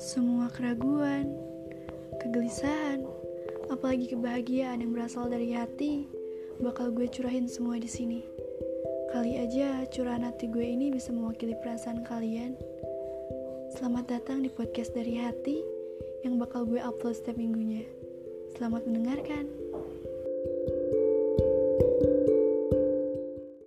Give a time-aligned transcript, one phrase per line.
[0.00, 1.28] Semua keraguan,
[2.24, 3.04] kegelisahan,
[3.68, 6.08] apalagi kebahagiaan yang berasal dari hati,
[6.56, 8.24] bakal gue curahin semua di sini.
[9.12, 12.56] Kali aja curahan hati gue ini bisa mewakili perasaan kalian.
[13.76, 15.60] Selamat datang di podcast dari hati
[16.24, 17.84] yang bakal gue upload setiap minggunya.
[18.56, 19.52] Selamat mendengarkan.